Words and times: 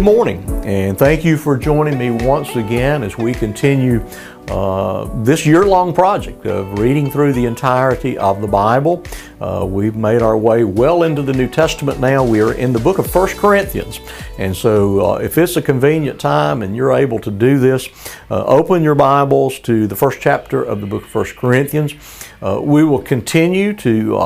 good 0.00 0.06
morning, 0.06 0.42
and 0.64 0.98
thank 0.98 1.26
you 1.26 1.36
for 1.36 1.58
joining 1.58 1.98
me 1.98 2.10
once 2.24 2.56
again 2.56 3.02
as 3.02 3.18
we 3.18 3.34
continue 3.34 4.02
uh, 4.48 5.04
this 5.22 5.44
year 5.44 5.66
long 5.66 5.92
project 5.92 6.46
of 6.46 6.78
reading 6.78 7.10
through 7.10 7.34
the 7.34 7.44
entirety 7.44 8.16
of 8.16 8.40
the 8.40 8.46
Bible. 8.46 9.04
Uh, 9.42 9.66
we've 9.68 9.96
made 9.96 10.22
our 10.22 10.38
way 10.38 10.64
well 10.64 11.02
into 11.02 11.20
the 11.20 11.34
New 11.34 11.46
Testament 11.46 12.00
now. 12.00 12.24
We 12.24 12.40
are 12.40 12.54
in 12.54 12.72
the 12.72 12.78
book 12.78 12.98
of 12.98 13.14
1 13.14 13.28
Corinthians. 13.36 14.00
And 14.38 14.56
so, 14.56 15.16
uh, 15.16 15.18
if 15.18 15.36
it's 15.36 15.58
a 15.58 15.62
convenient 15.62 16.18
time 16.18 16.62
and 16.62 16.74
you're 16.74 16.94
able 16.94 17.18
to 17.18 17.30
do 17.30 17.58
this, 17.58 17.86
uh, 18.30 18.42
open 18.46 18.82
your 18.82 18.94
Bibles 18.94 19.58
to 19.60 19.86
the 19.86 19.96
first 19.96 20.22
chapter 20.22 20.62
of 20.62 20.80
the 20.80 20.86
book 20.86 21.04
of 21.04 21.14
1 21.14 21.26
Corinthians. 21.36 21.92
Uh, 22.40 22.58
we 22.62 22.84
will 22.84 23.02
continue 23.02 23.74
to 23.74 24.16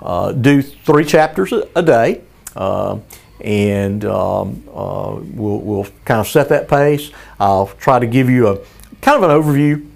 uh, 0.00 0.30
do 0.30 0.62
three 0.62 1.04
chapters 1.04 1.52
a 1.74 1.82
day 1.82 2.22
and 3.40 4.04
um, 4.04 4.62
uh, 4.72 5.18
we'll, 5.34 5.58
we'll, 5.58 5.86
kind 6.04 6.20
of 6.20 6.26
set 6.26 6.48
that 6.48 6.68
pace. 6.68 7.10
I'll 7.38 7.68
try 7.78 7.98
to 7.98 8.06
give 8.06 8.28
you 8.28 8.48
a 8.48 8.58
kind 9.00 9.22
of 9.22 9.30
an 9.30 9.42
overview 9.42 9.88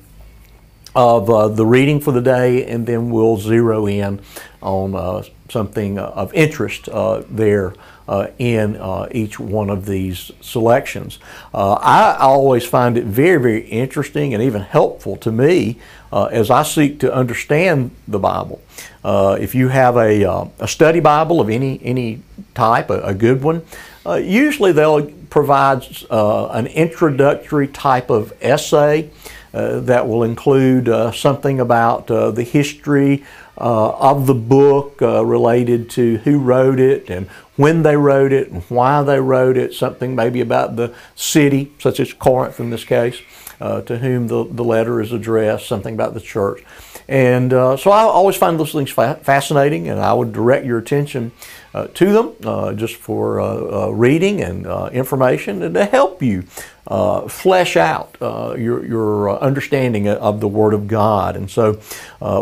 of 0.95 1.31
uh, 1.31 1.49
the 1.49 1.67
reading 1.67 2.01
for 2.01 2.13
the 2.13 2.21
day, 2.21 2.67
and 2.67 2.87
then 2.87 3.11
we'll 3.11 3.37
zero 3.37 3.87
in 3.87 4.21
on 4.61 4.95
uh, 4.95 5.23
something 5.53 5.99
of 5.99 6.33
interest 6.35 6.89
uh, 6.89 7.23
there 7.29 7.75
uh, 8.09 8.29
in 8.39 8.77
uh, 8.77 9.07
each 9.13 9.39
one 9.39 9.71
of 9.71 9.87
these 9.87 10.33
selections. 10.41 11.19
I 11.55 12.17
always 12.19 12.67
find 12.67 12.99
it 12.99 13.05
very, 13.05 13.41
very 13.41 13.61
interesting 13.69 14.35
and 14.35 14.43
even 14.43 14.63
helpful 14.63 15.17
to 15.19 15.31
me 15.31 15.79
as 16.11 16.51
I 16.51 16.63
seek 16.63 16.99
to 17.01 17.15
understand 17.15 17.91
the 18.09 18.19
Bible. 18.19 18.61
if 19.05 19.55
you 19.55 19.69
have 19.69 19.97
a, 19.97 20.51
a 20.59 20.69
study 20.69 21.01
Bible 21.01 21.41
of 21.41 21.49
any 21.49 21.81
any 21.85 22.23
type, 22.55 22.91
a, 22.91 23.01
a 23.03 23.15
good 23.15 23.43
one, 23.43 23.63
uh, 24.05 24.15
usually 24.15 24.73
they'll 24.73 25.07
provide 25.31 25.87
uh, 26.11 26.49
an 26.49 26.67
introductory 26.67 27.69
type 27.69 28.11
of 28.11 28.33
essay 28.41 29.09
uh, 29.09 29.09
that 29.53 30.09
will 30.09 30.23
include 30.23 30.89
uh, 30.89 31.13
something 31.13 31.61
about 31.61 32.11
uh, 32.11 32.31
the 32.31 32.43
history 32.43 33.25
uh, 33.59 33.91
of 33.91 34.27
the 34.27 34.35
book 34.35 35.01
related 35.01 35.91
to 35.91 36.19
who 36.19 36.39
wrote 36.39 36.81
it 36.81 37.11
and 37.11 37.29
when 37.57 37.83
they 37.83 37.97
wrote 37.97 38.33
it 38.33 38.51
and 38.51 38.63
why 38.65 39.03
they 39.03 39.21
wrote 39.21 39.57
it, 39.57 39.75
something 39.75 40.15
maybe 40.15 40.41
about 40.41 40.77
the 40.77 40.95
city, 41.15 41.71
such 41.79 42.01
as 42.01 42.13
Corinth 42.15 42.59
in 42.59 42.71
this 42.71 42.85
case, 42.85 43.21
to 43.61 43.99
whom 43.99 44.29
the, 44.29 44.45
the 44.45 44.65
letter 44.65 45.01
is 45.01 45.13
addressed, 45.13 45.69
something 45.69 45.95
about 45.95 46.15
the 46.15 46.21
church. 46.21 46.65
And 47.09 47.53
uh, 47.53 47.77
so 47.77 47.91
I 47.91 48.03
always 48.03 48.37
find 48.37 48.59
those 48.59 48.73
things 48.73 48.91
fa- 48.91 49.21
fascinating, 49.23 49.89
and 49.89 50.01
I 50.01 50.13
would 50.13 50.33
direct 50.33 50.65
your 50.65 50.79
attention 50.79 51.33
uh, 51.75 51.87
to 51.87 52.13
them 52.13 52.33
uh, 52.45 52.73
just 52.75 52.97
for 52.97 53.41
uh, 53.41 53.87
uh, 53.87 53.89
reading 53.91 54.43
and 54.43 54.67
uh, 54.67 54.91
information 54.93 55.63
and 55.63 55.75
to 55.75 55.85
help 55.85 56.23
you 56.23 56.43
flesh 57.29 57.77
out 57.77 58.17
your, 58.21 58.85
your 58.85 59.41
understanding 59.41 60.09
of 60.09 60.41
the 60.41 60.49
Word 60.49 60.75
of 60.75 60.87
God. 60.87 61.37
And 61.37 61.51
so 61.51 61.81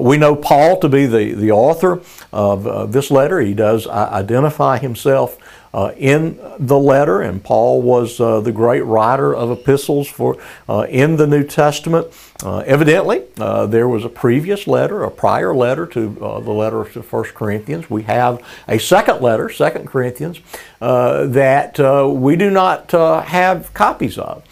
we 0.00 0.16
know 0.16 0.34
Paul 0.34 0.80
to 0.80 0.88
be 0.88 1.06
the, 1.06 1.34
the 1.34 1.52
author 1.52 2.02
of 2.32 2.92
this 2.92 3.10
letter. 3.10 3.40
He 3.40 3.54
does 3.54 3.86
identify 3.86 4.78
himself 4.78 5.38
uh, 5.72 5.92
in 5.96 6.38
the 6.58 6.78
letter, 6.78 7.20
and 7.20 7.42
Paul 7.42 7.82
was 7.82 8.20
uh, 8.20 8.40
the 8.40 8.52
great 8.52 8.84
writer 8.84 9.34
of 9.34 9.50
epistles 9.50 10.08
for 10.08 10.36
uh, 10.68 10.86
in 10.88 11.16
the 11.16 11.26
New 11.26 11.44
Testament. 11.44 12.08
Uh, 12.42 12.58
evidently, 12.60 13.24
uh, 13.38 13.66
there 13.66 13.88
was 13.88 14.04
a 14.04 14.08
previous 14.08 14.66
letter, 14.66 15.04
a 15.04 15.10
prior 15.10 15.54
letter 15.54 15.86
to 15.86 16.16
uh, 16.20 16.40
the 16.40 16.50
letter 16.50 16.84
to 16.84 17.02
1 17.02 17.24
Corinthians. 17.34 17.88
We 17.90 18.02
have 18.04 18.42
a 18.66 18.78
second 18.78 19.20
letter, 19.20 19.48
2 19.48 19.70
Corinthians, 19.84 20.40
that 20.80 21.78
we 22.16 22.36
do 22.36 22.50
not 22.50 22.90
have 22.90 23.72
copies 23.74 24.18
of. 24.18 24.42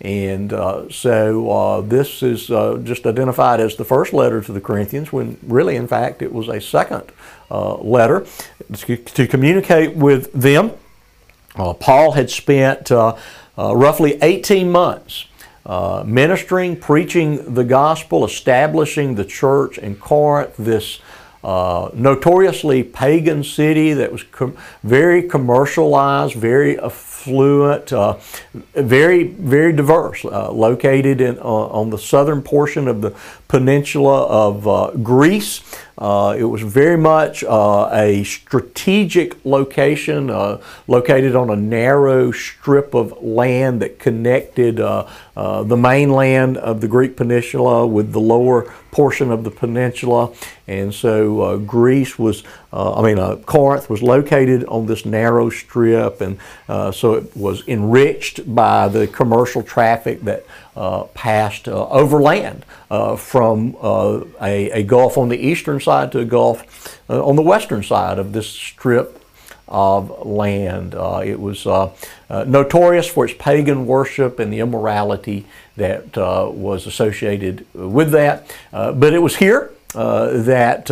And 0.00 0.52
uh, 0.52 0.88
so 0.90 1.50
uh, 1.50 1.80
this 1.80 2.22
is 2.22 2.50
uh, 2.50 2.80
just 2.84 3.04
identified 3.04 3.58
as 3.58 3.74
the 3.76 3.84
first 3.84 4.12
letter 4.12 4.40
to 4.40 4.52
the 4.52 4.60
Corinthians, 4.60 5.12
when 5.12 5.38
really, 5.42 5.74
in 5.74 5.88
fact, 5.88 6.22
it 6.22 6.32
was 6.32 6.48
a 6.48 6.60
second 6.60 7.10
letter 7.50 8.26
to, 8.74 9.26
communicate 9.26 9.96
with 9.96 10.32
them. 10.32 10.72
Uh, 11.56 11.72
Paul 11.74 12.12
had 12.12 12.30
spent 12.30 12.92
uh, 12.92 13.16
roughly 13.56 14.18
18 14.22 14.70
months 14.70 15.26
ministering, 16.04 16.76
preaching 16.76 17.54
the 17.54 17.64
gospel, 17.64 18.24
establishing 18.24 19.14
the 19.14 19.24
church 19.24 19.78
in 19.78 19.96
Corinth, 19.96 20.56
this 20.56 21.00
uh, 21.44 21.90
notoriously 21.94 22.82
pagan 22.82 23.44
city 23.44 23.92
that 23.92 24.10
was 24.10 24.22
com- 24.24 24.56
very 24.82 25.22
commercialized, 25.22 26.34
very 26.34 26.78
affluent, 26.78 27.92
uh, 27.92 28.16
very 28.74 29.24
very 29.28 29.72
diverse, 29.72 30.24
uh, 30.24 30.50
located 30.50 31.20
in, 31.20 31.38
uh, 31.38 31.42
on 31.42 31.90
the 31.90 31.98
southern 31.98 32.42
portion 32.42 32.88
of 32.88 33.02
the 33.02 33.14
peninsula 33.46 34.26
of 34.26 34.66
uh, 34.66 34.90
Greece. 35.02 35.60
Uh, 35.98 36.36
it 36.38 36.44
was 36.44 36.62
very 36.62 36.96
much 36.96 37.42
uh, 37.42 37.88
a 37.92 38.22
strategic 38.22 39.44
location, 39.44 40.30
uh, 40.30 40.60
located 40.86 41.34
on 41.34 41.50
a 41.50 41.56
narrow 41.56 42.30
strip 42.30 42.94
of 42.94 43.20
land 43.20 43.82
that 43.82 43.98
connected 43.98 44.78
uh, 44.78 45.08
uh, 45.36 45.64
the 45.64 45.76
mainland 45.76 46.56
of 46.56 46.80
the 46.80 46.86
Greek 46.86 47.16
peninsula 47.16 47.84
with 47.84 48.12
the 48.12 48.20
lower 48.20 48.72
portion 48.98 49.30
of 49.30 49.44
the 49.44 49.50
peninsula. 49.50 50.32
And 50.66 50.92
so 50.92 51.40
uh, 51.40 51.56
Greece 51.56 52.18
was, 52.18 52.42
I 52.72 53.00
mean, 53.02 53.18
Corinth 53.44 53.88
was 53.88 54.02
located 54.02 54.64
on 54.64 54.86
this 54.86 55.04
narrow 55.04 55.50
strip, 55.50 56.20
and 56.20 56.38
so 56.94 57.14
it 57.14 57.36
was 57.36 57.66
enriched 57.68 58.36
by 58.54 58.88
the 58.88 59.06
commercial 59.06 59.62
traffic 59.62 60.22
that 60.22 60.44
uh, 60.78 61.02
passed 61.12 61.66
uh, 61.66 61.88
overland 61.88 62.64
uh, 62.88 63.16
from 63.16 63.76
uh, 63.80 64.20
a, 64.40 64.70
a, 64.70 64.82
gulf 64.84 65.18
on 65.18 65.28
the 65.28 65.36
eastern 65.36 65.80
side 65.80 66.12
to 66.12 66.20
a 66.20 66.24
gulf 66.24 67.00
uh, 67.10 67.20
on 67.26 67.34
the 67.34 67.42
western 67.42 67.82
side 67.82 68.16
of 68.16 68.32
this 68.32 68.48
strip 68.48 69.20
of 69.68 70.26
land. 70.26 70.94
Uh, 70.94 71.22
it 71.24 71.40
was 71.40 71.66
notorious 72.30 73.06
for 73.06 73.24
its 73.24 73.34
pagan 73.38 73.86
worship 73.86 74.38
and 74.38 74.52
the 74.52 74.60
immorality 74.60 75.46
that 75.76 76.16
was 76.16 76.86
associated 76.86 77.66
with 77.74 78.10
that. 78.12 78.50
but 78.72 79.12
it 79.12 79.22
was 79.22 79.36
here 79.36 79.70
that 79.94 80.90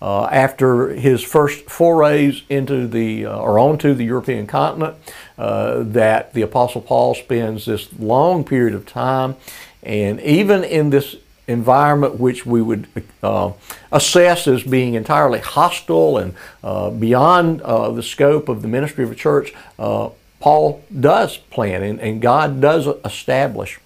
uh, 0.00 0.26
after 0.26 0.90
his 0.90 1.22
first 1.22 1.70
forays 1.70 2.42
into 2.48 2.86
the 2.86 3.24
uh, 3.26 3.38
or 3.38 3.58
onto 3.58 3.94
the 3.94 4.04
European 4.04 4.46
continent, 4.46 4.94
uh, 5.38 5.82
that 5.82 6.34
the 6.34 6.42
Apostle 6.42 6.80
Paul 6.80 7.14
spends 7.14 7.64
this 7.64 7.88
long 7.98 8.44
period 8.44 8.74
of 8.74 8.84
time, 8.86 9.36
and 9.82 10.20
even 10.20 10.64
in 10.64 10.90
this 10.90 11.16
environment 11.48 12.18
which 12.18 12.44
we 12.44 12.60
would 12.60 12.88
uh, 13.22 13.52
assess 13.92 14.46
as 14.48 14.62
being 14.62 14.94
entirely 14.94 15.38
hostile 15.38 16.18
and 16.18 16.34
uh, 16.64 16.90
beyond 16.90 17.62
uh, 17.62 17.90
the 17.90 18.02
scope 18.02 18.48
of 18.48 18.62
the 18.62 18.68
ministry 18.68 19.04
of 19.04 19.12
a 19.12 19.14
church, 19.14 19.54
Paul 20.38 20.84
does 21.00 21.36
plan 21.36 21.82
and, 21.82 22.00
and 22.00 22.20
God 22.20 22.60
does 22.60 22.86
establish 23.04 23.80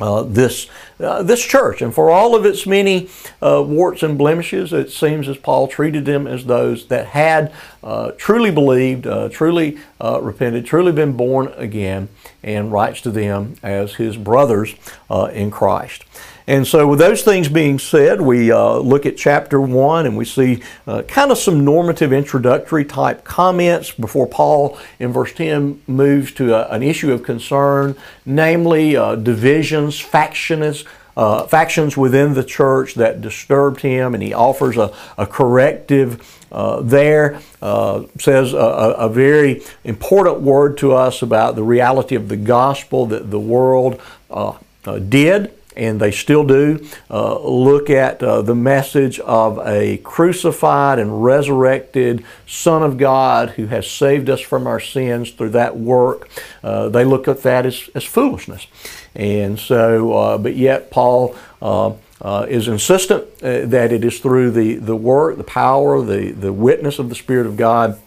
uh, 0.00 0.22
this 0.24 0.68
uh, 0.98 1.22
this 1.22 1.44
church, 1.44 1.82
and 1.82 1.94
for 1.94 2.10
all 2.10 2.34
of 2.34 2.44
its 2.44 2.66
many 2.66 3.08
uh, 3.40 3.62
warts 3.64 4.02
and 4.02 4.18
blemishes, 4.18 4.72
it 4.72 4.90
seems 4.90 5.28
as 5.28 5.36
Paul 5.36 5.68
treated 5.68 6.04
them 6.04 6.26
as 6.26 6.46
those 6.46 6.88
that 6.88 7.06
had 7.06 7.52
uh, 7.82 8.10
truly 8.16 8.50
believed, 8.50 9.06
uh, 9.06 9.28
truly 9.28 9.78
uh, 10.00 10.20
repented, 10.20 10.66
truly 10.66 10.90
been 10.92 11.12
born 11.12 11.52
again, 11.56 12.08
and 12.42 12.72
writes 12.72 13.00
to 13.02 13.10
them 13.10 13.54
as 13.62 13.94
his 13.94 14.16
brothers 14.16 14.74
in 15.32 15.50
Christ. 15.50 16.04
And 16.46 16.66
so, 16.66 16.86
with 16.86 16.98
those 16.98 17.22
things 17.22 17.48
being 17.48 17.78
said, 17.78 18.20
we 18.20 18.52
uh, 18.52 18.74
look 18.76 19.06
at 19.06 19.16
chapter 19.16 19.58
1 19.58 20.04
and 20.04 20.14
we 20.14 20.26
see 20.26 20.62
uh, 20.86 21.00
kind 21.02 21.30
of 21.30 21.38
some 21.38 21.64
normative 21.64 22.12
introductory 22.12 22.84
type 22.84 23.24
comments 23.24 23.92
before 23.92 24.26
Paul, 24.26 24.78
in 24.98 25.10
verse 25.10 25.32
10, 25.32 25.82
moves 25.86 26.32
to 26.32 26.54
a, 26.54 26.68
an 26.68 26.82
issue 26.82 27.12
of 27.12 27.22
concern, 27.22 27.96
namely 28.26 28.96
uh, 28.96 29.14
divisions, 29.16 29.98
factions. 29.98 30.84
Uh, 31.16 31.46
factions 31.46 31.96
within 31.96 32.34
the 32.34 32.42
church 32.42 32.94
that 32.94 33.20
disturbed 33.20 33.82
him, 33.82 34.14
and 34.14 34.22
he 34.22 34.34
offers 34.34 34.76
a, 34.76 34.92
a 35.16 35.24
corrective 35.24 36.42
uh, 36.50 36.80
there. 36.80 37.40
Uh, 37.62 38.02
says 38.18 38.52
a, 38.52 38.56
a, 38.56 39.08
very 39.08 39.62
important 39.84 40.40
word 40.40 40.76
to 40.76 40.92
us 40.92 41.22
about 41.22 41.54
the 41.54 41.62
reality 41.62 42.16
of 42.16 42.28
the 42.28 42.36
gospel 42.36 43.06
that 43.06 43.30
the 43.30 43.38
world 43.38 44.00
uh, 44.28 44.58
uh, 44.86 44.98
did 44.98 45.54
and 45.76 46.00
they 46.00 46.10
still 46.10 46.44
do, 46.44 46.86
uh, 47.10 47.38
look 47.40 47.90
at 47.90 48.22
uh, 48.22 48.42
the 48.42 48.54
message 48.54 49.18
of 49.20 49.58
a 49.66 49.98
crucified 49.98 50.98
and 50.98 51.24
resurrected 51.24 52.24
Son 52.46 52.82
of 52.82 52.98
God 52.98 53.50
who 53.50 53.66
has 53.66 53.90
saved 53.90 54.30
us 54.30 54.40
from 54.40 54.66
our 54.66 54.80
sins 54.80 55.30
through 55.30 55.50
that 55.50 55.76
work. 55.76 56.28
Uh, 56.62 56.88
they 56.88 57.04
look 57.04 57.28
at 57.28 57.42
that 57.42 57.66
as, 57.66 57.88
as 57.94 58.04
foolishness. 58.04 58.66
And 59.14 59.58
so, 59.58 60.12
uh, 60.12 60.38
but 60.38 60.56
yet 60.56 60.90
Paul 60.90 61.36
uh, 61.60 61.94
uh, 62.20 62.46
is 62.48 62.68
insistent 62.68 63.38
that 63.38 63.92
it 63.92 64.04
is 64.04 64.20
through 64.20 64.50
the, 64.52 64.76
the 64.76 64.96
work, 64.96 65.36
the 65.36 65.44
power, 65.44 66.02
the, 66.02 66.30
the 66.30 66.52
witness 66.52 66.98
of 66.98 67.08
the 67.08 67.14
Spirit 67.14 67.46
of 67.46 67.56
God 67.56 68.00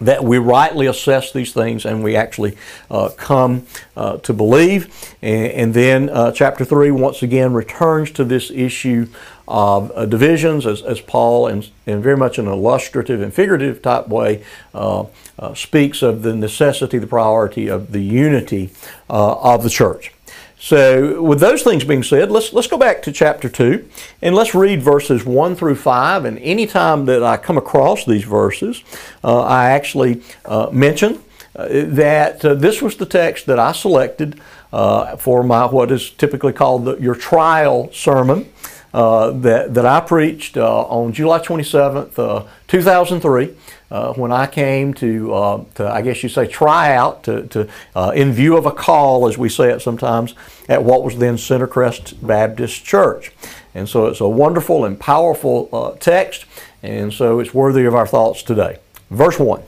that 0.00 0.24
we 0.24 0.38
rightly 0.38 0.86
assess 0.86 1.32
these 1.32 1.52
things 1.52 1.84
and 1.84 2.02
we 2.02 2.16
actually 2.16 2.56
uh, 2.90 3.10
come 3.16 3.66
uh, 3.96 4.18
to 4.18 4.32
believe. 4.32 5.14
And, 5.22 5.52
and 5.52 5.74
then 5.74 6.08
uh, 6.10 6.32
chapter 6.32 6.64
3 6.64 6.90
once 6.90 7.22
again 7.22 7.52
returns 7.52 8.10
to 8.12 8.24
this 8.24 8.50
issue 8.50 9.08
of 9.46 9.90
uh, 9.94 10.04
divisions 10.04 10.66
as, 10.66 10.82
as 10.82 11.00
Paul, 11.00 11.46
in, 11.48 11.64
in 11.86 12.02
very 12.02 12.16
much 12.16 12.38
an 12.38 12.46
illustrative 12.46 13.22
and 13.22 13.32
figurative 13.32 13.80
type 13.80 14.08
way, 14.08 14.44
uh, 14.74 15.06
uh, 15.38 15.54
speaks 15.54 16.02
of 16.02 16.22
the 16.22 16.34
necessity, 16.34 16.98
the 16.98 17.06
priority 17.06 17.68
of 17.68 17.92
the 17.92 18.00
unity 18.00 18.70
of 19.08 19.62
the 19.62 19.70
church. 19.70 20.12
So, 20.60 21.22
with 21.22 21.38
those 21.38 21.62
things 21.62 21.84
being 21.84 22.02
said, 22.02 22.32
let's, 22.32 22.52
let's 22.52 22.66
go 22.66 22.76
back 22.76 23.00
to 23.02 23.12
chapter 23.12 23.48
2 23.48 23.88
and 24.22 24.34
let's 24.34 24.56
read 24.56 24.82
verses 24.82 25.24
1 25.24 25.54
through 25.54 25.76
5. 25.76 26.24
And 26.24 26.38
anytime 26.40 27.04
that 27.06 27.22
I 27.22 27.36
come 27.36 27.56
across 27.56 28.04
these 28.04 28.24
verses, 28.24 28.82
uh, 29.22 29.42
I 29.42 29.70
actually 29.70 30.22
uh, 30.44 30.70
mention 30.72 31.22
uh, 31.54 31.68
that 31.70 32.44
uh, 32.44 32.54
this 32.54 32.82
was 32.82 32.96
the 32.96 33.06
text 33.06 33.46
that 33.46 33.60
I 33.60 33.70
selected 33.70 34.40
uh, 34.72 35.16
for 35.16 35.44
my 35.44 35.66
what 35.66 35.92
is 35.92 36.10
typically 36.10 36.52
called 36.52 36.86
the, 36.86 36.96
your 36.96 37.14
trial 37.14 37.90
sermon. 37.92 38.52
Uh, 38.92 39.32
that, 39.32 39.74
that 39.74 39.84
I 39.84 40.00
preached 40.00 40.56
uh, 40.56 40.82
on 40.84 41.12
July 41.12 41.40
27th, 41.40 42.18
uh, 42.18 42.48
2003, 42.68 43.54
uh, 43.90 44.14
when 44.14 44.32
I 44.32 44.46
came 44.46 44.94
to, 44.94 45.34
uh, 45.34 45.64
to, 45.74 45.88
I 45.88 46.00
guess 46.00 46.22
you 46.22 46.30
say, 46.30 46.46
try 46.46 46.94
out, 46.94 47.22
to, 47.24 47.46
to 47.48 47.68
in 48.14 48.32
view 48.32 48.56
of 48.56 48.64
a 48.64 48.70
call, 48.70 49.28
as 49.28 49.36
we 49.36 49.50
say 49.50 49.70
it 49.70 49.80
sometimes, 49.80 50.34
at 50.70 50.82
what 50.82 51.04
was 51.04 51.18
then 51.18 51.36
Centercrest 51.36 52.26
Baptist 52.26 52.84
Church. 52.84 53.32
And 53.74 53.86
so 53.86 54.06
it's 54.06 54.20
a 54.20 54.28
wonderful 54.28 54.86
and 54.86 54.98
powerful 54.98 55.96
text, 56.00 56.46
and 56.82 57.12
so 57.12 57.40
it's 57.40 57.52
worthy 57.52 57.84
of 57.84 57.94
our 57.94 58.06
thoughts 58.06 58.42
today. 58.42 58.78
Verse 59.10 59.38
1. 59.38 59.62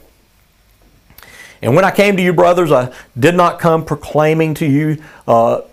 And 1.61 1.75
when 1.75 1.85
I 1.85 1.91
came 1.91 2.17
to 2.17 2.23
you, 2.23 2.33
brothers, 2.33 2.71
I 2.71 2.91
did 3.17 3.35
not 3.35 3.59
come 3.59 3.85
proclaiming 3.85 4.55
to 4.55 4.65
you 4.65 5.03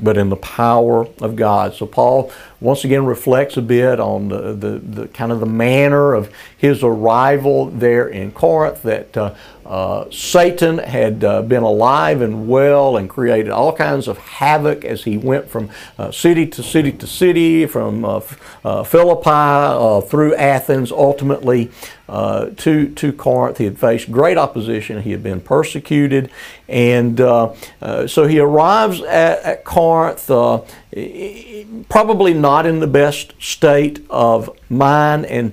but 0.00 0.16
in 0.16 0.28
the 0.28 0.36
power 0.36 1.06
of 1.20 1.36
God. 1.36 1.74
So 1.74 1.86
Paul 1.86 2.30
once 2.60 2.84
again 2.84 3.04
reflects 3.06 3.56
a 3.56 3.62
bit 3.62 4.00
on 4.00 4.28
the, 4.28 4.52
the, 4.52 4.78
the, 4.78 5.08
kind 5.08 5.32
of 5.32 5.40
the 5.40 5.46
manner 5.46 6.14
of 6.14 6.32
his 6.56 6.82
arrival 6.82 7.66
there 7.66 8.08
in 8.08 8.32
Corinth, 8.32 8.82
that 8.82 9.16
uh, 9.16 9.34
uh, 9.66 10.08
Satan 10.12 10.78
had 10.78 11.24
uh, 11.24 11.42
been 11.42 11.64
alive 11.64 12.20
and 12.20 12.48
well 12.48 12.96
and 12.96 13.10
created 13.10 13.50
all 13.50 13.72
kinds 13.72 14.06
of 14.06 14.16
havoc 14.16 14.84
as 14.84 15.02
he 15.02 15.16
went 15.16 15.48
from 15.48 15.70
uh, 15.98 16.12
city 16.12 16.46
to 16.46 16.62
city 16.62 16.92
to 16.92 17.06
city, 17.06 17.66
from 17.66 18.04
uh, 18.04 18.20
uh, 18.64 18.84
Philippi 18.84 20.06
through 20.08 20.36
Athens, 20.36 20.92
ultimately 20.92 21.70
to, 22.08 22.92
to 22.94 23.12
Corinth. 23.12 23.58
He 23.58 23.64
had 23.64 23.78
faced 23.78 24.12
great 24.12 24.38
opposition, 24.38 25.02
he 25.02 25.10
had 25.10 25.24
been 25.24 25.40
persecuted, 25.40 26.30
and 26.68 27.18
so 27.18 28.26
he 28.28 28.38
arrives 28.38 29.00
at, 29.00 29.42
at 29.42 29.64
Corinth 29.64 30.26
probably 31.88 32.34
not 32.34 32.66
in 32.66 32.78
the 32.78 32.86
best 32.86 33.34
state 33.40 34.04
of 34.08 34.56
mind, 34.70 35.26
and 35.26 35.52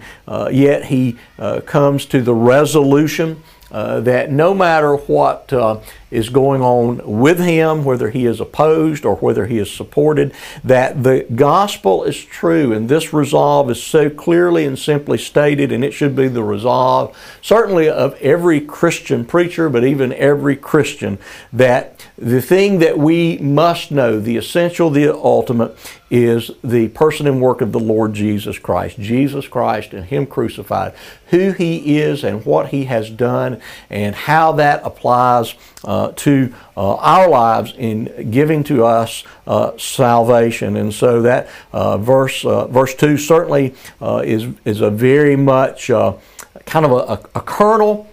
yet 0.51 0.85
he 0.85 1.17
comes 1.65 2.05
to 2.05 2.21
the 2.21 2.35
resolution 2.35 3.41
uh, 3.73 3.99
that 4.01 4.31
no 4.31 4.53
matter 4.53 4.95
what 4.95 5.51
uh, 5.51 5.79
is 6.11 6.29
going 6.29 6.61
on 6.61 7.01
with 7.19 7.39
him, 7.39 7.83
whether 7.83 8.11
he 8.11 8.27
is 8.27 8.39
opposed 8.39 9.03
or 9.03 9.15
whether 9.15 9.47
he 9.47 9.57
is 9.57 9.71
supported, 9.71 10.31
that 10.63 11.01
the 11.01 11.25
gospel 11.35 12.03
is 12.03 12.23
true. 12.23 12.71
And 12.71 12.87
this 12.87 13.11
resolve 13.11 13.71
is 13.71 13.81
so 13.81 14.11
clearly 14.11 14.65
and 14.65 14.77
simply 14.77 15.17
stated, 15.17 15.71
and 15.71 15.83
it 15.83 15.91
should 15.91 16.15
be 16.15 16.27
the 16.27 16.43
resolve, 16.43 17.17
certainly 17.41 17.89
of 17.89 18.13
every 18.21 18.61
Christian 18.61 19.25
preacher, 19.25 19.69
but 19.69 19.83
even 19.83 20.13
every 20.13 20.55
Christian, 20.55 21.17
that 21.51 22.05
the 22.15 22.43
thing 22.43 22.77
that 22.77 22.99
we 22.99 23.39
must 23.39 23.89
know, 23.89 24.19
the 24.19 24.37
essential, 24.37 24.91
the 24.91 25.11
ultimate, 25.11 25.75
is 26.13 26.51
the 26.63 26.87
person 26.89 27.25
and 27.25 27.41
work 27.41 27.59
of 27.59 27.71
the 27.71 27.79
Lord 27.79 28.13
Jesus 28.13 28.59
Christ. 28.59 28.99
Jesus 28.99 29.47
Christ 29.47 29.93
and 29.93 30.05
Him 30.05 30.27
crucified. 30.27 30.93
Who 31.31 31.53
He 31.53 31.97
is 31.97 32.23
and 32.23 32.45
what 32.45 32.67
He 32.67 32.85
has 32.85 33.09
done, 33.09 33.59
and 33.89 34.13
how 34.13 34.51
that 34.51 34.81
applies 34.85 35.55
uh, 35.83 36.11
to 36.11 36.53
uh, 36.77 36.97
our 36.97 37.27
lives 37.27 37.73
in 37.75 38.29
giving 38.29 38.63
to 38.65 38.85
us 38.85 39.23
uh, 39.47 39.75
salvation. 39.79 40.77
And 40.77 40.93
so 40.93 41.23
that 41.23 41.49
uh, 41.71 41.97
verse 41.97 42.45
uh, 42.45 42.67
verse 42.67 42.93
two 42.93 43.17
certainly 43.17 43.73
uh, 43.99 44.21
is 44.23 44.47
is 44.65 44.81
a 44.81 44.91
very 44.91 45.35
much 45.35 45.87
kind 45.87 46.85
of 46.85 46.91
a, 46.91 47.39
a 47.39 47.41
kernel 47.41 48.07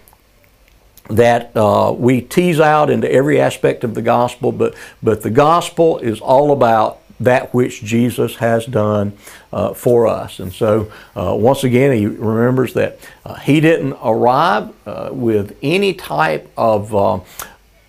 that 1.09 1.51
uh, 1.55 1.93
we 1.95 2.21
tease 2.21 2.59
out 2.59 2.89
into 2.89 3.11
every 3.11 3.39
aspect 3.39 3.83
of 3.83 3.93
the 3.93 4.01
gospel, 4.01 4.51
but, 4.51 4.73
but 5.03 5.21
the 5.23 5.29
gospel 5.29 5.99
is 5.99 6.21
all 6.21 6.53
about 6.53 7.00
that 7.23 7.53
which 7.53 7.83
Jesus 7.83 8.35
has 8.37 8.65
done 8.65 9.17
uh, 9.53 9.73
for 9.73 10.07
us. 10.07 10.39
And 10.39 10.51
so, 10.51 10.91
uh, 11.15 11.35
once 11.37 11.63
again, 11.63 11.95
he 11.95 12.05
remembers 12.05 12.73
that 12.73 12.99
uh, 13.25 13.35
he 13.35 13.59
didn't 13.59 13.93
arrive 14.03 14.73
uh, 14.85 15.09
with 15.11 15.57
any 15.61 15.93
type 15.93 16.51
of 16.57 16.95
uh, 16.95 17.19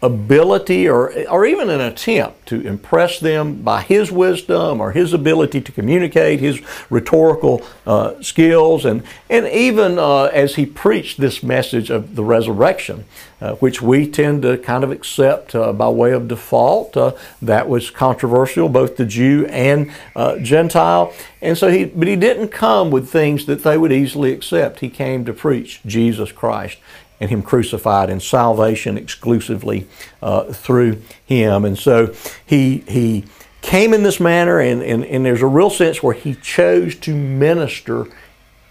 ability 0.02 0.88
or, 0.88 1.12
or 1.28 1.46
even 1.46 1.70
an 1.70 1.80
attempt 1.80 2.46
to 2.46 2.60
impress 2.62 3.20
them 3.20 3.62
by 3.62 3.80
his 3.82 4.10
wisdom 4.10 4.80
or 4.80 4.90
his 4.90 5.12
ability 5.12 5.60
to 5.60 5.70
communicate, 5.70 6.40
his 6.40 6.60
rhetorical 6.90 7.62
uh, 7.86 8.20
skills, 8.20 8.84
and, 8.84 9.04
and 9.30 9.46
even 9.46 9.98
uh, 9.98 10.24
as 10.24 10.56
he 10.56 10.66
preached 10.66 11.20
this 11.20 11.42
message 11.42 11.88
of 11.88 12.16
the 12.16 12.24
resurrection, 12.24 13.04
uh, 13.40 13.54
which 13.56 13.80
we 13.80 14.08
tend 14.08 14.42
to 14.42 14.58
kind 14.58 14.82
of 14.82 14.90
accept 14.90 15.54
uh, 15.54 15.72
by 15.72 15.88
way 15.88 16.12
of 16.12 16.26
default. 16.26 16.96
Uh, 16.96 17.12
that 17.40 17.68
was 17.68 17.90
controversial, 17.90 18.68
both 18.68 18.96
to 18.96 19.06
Jew 19.06 19.46
and 19.46 19.92
uh, 20.16 20.38
Gentile. 20.38 21.12
And 21.40 21.56
so 21.56 21.68
he, 21.68 21.84
but 21.84 22.08
he 22.08 22.16
didn't 22.16 22.48
come 22.48 22.90
with 22.90 23.08
things 23.08 23.46
that 23.46 23.62
they 23.62 23.78
would 23.78 23.92
easily 23.92 24.32
accept. 24.32 24.80
He 24.80 24.88
came 24.88 25.24
to 25.24 25.32
preach 25.32 25.80
Jesus 25.86 26.32
Christ 26.32 26.78
and 27.22 27.30
Him 27.30 27.40
crucified 27.40 28.10
and 28.10 28.20
salvation 28.20 28.98
exclusively 28.98 29.86
uh, 30.20 30.52
through 30.52 31.00
Him. 31.24 31.64
And 31.64 31.78
so 31.78 32.12
He, 32.44 32.78
he 32.88 33.24
came 33.62 33.94
in 33.94 34.02
this 34.02 34.18
manner, 34.18 34.58
and, 34.58 34.82
and, 34.82 35.04
and 35.04 35.24
there's 35.24 35.40
a 35.40 35.46
real 35.46 35.70
sense 35.70 36.02
where 36.02 36.14
He 36.14 36.34
chose 36.34 36.96
to 36.96 37.14
minister 37.14 38.08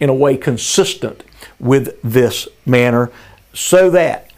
in 0.01 0.10
a 0.10 0.13
way 0.13 0.36
consistent 0.36 1.24
with 1.62 1.98
this 2.01 2.50
manner 2.65 3.10
so 3.53 3.89
that 3.89 4.29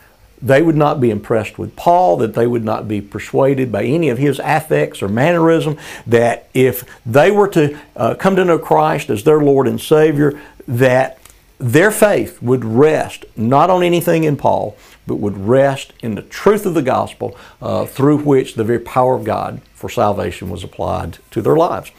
they 0.43 0.61
would 0.61 0.75
not 0.75 0.99
be 0.99 1.09
impressed 1.09 1.57
with 1.57 1.75
Paul, 1.75 2.17
that 2.17 2.35
they 2.35 2.45
would 2.45 2.65
not 2.65 2.87
be 2.87 3.01
persuaded 3.01 3.71
by 3.71 3.83
any 3.83 4.09
of 4.09 4.19
his 4.19 4.39
affects 4.43 5.01
or 5.01 5.07
mannerism, 5.07 5.77
that 6.05 6.49
if 6.53 6.83
they 7.03 7.31
were 7.31 7.47
to 7.47 7.79
uh, 7.95 8.13
come 8.15 8.35
to 8.35 8.45
know 8.45 8.59
Christ 8.59 9.09
as 9.09 9.23
their 9.23 9.41
Lord 9.41 9.67
and 9.67 9.79
Savior, 9.81 10.39
that 10.67 11.17
their 11.63 11.91
faith 11.91 12.41
would 12.41 12.65
rest 12.65 13.23
not 13.37 13.69
on 13.69 13.83
anything 13.83 14.25
in 14.25 14.35
Paul, 14.35 14.75
but 15.07 15.15
would 15.15 15.37
rest 15.37 15.93
in 16.01 16.15
the 16.15 16.21
truth 16.21 16.65
of 16.65 16.73
the 16.73 16.81
gospel 16.81 17.37
uh, 17.61 17.85
through 17.85 18.17
which 18.17 18.55
the 18.55 18.65
very 18.65 18.79
power 18.79 19.15
of 19.15 19.23
God 19.23 19.61
for 19.73 19.89
salvation 19.89 20.49
was 20.49 20.63
applied 20.63 21.19
to 21.31 21.41
their 21.41 21.55
lives. 21.55 21.91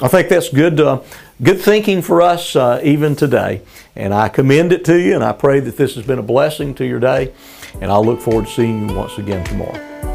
I 0.00 0.08
think 0.08 0.28
that's 0.28 0.48
good, 0.48 0.80
uh, 0.80 1.02
good 1.42 1.60
thinking 1.60 2.02
for 2.02 2.22
us 2.22 2.54
uh, 2.54 2.80
even 2.84 3.16
today. 3.16 3.62
And 3.96 4.14
I 4.14 4.28
commend 4.28 4.72
it 4.72 4.84
to 4.86 4.98
you, 4.98 5.14
and 5.14 5.24
I 5.24 5.32
pray 5.32 5.60
that 5.60 5.76
this 5.76 5.96
has 5.96 6.06
been 6.06 6.18
a 6.18 6.22
blessing 6.22 6.74
to 6.76 6.86
your 6.86 7.00
day. 7.00 7.34
And 7.80 7.90
I 7.90 7.98
look 7.98 8.20
forward 8.20 8.46
to 8.46 8.52
seeing 8.52 8.88
you 8.88 8.94
once 8.94 9.18
again 9.18 9.44
tomorrow. 9.44 10.09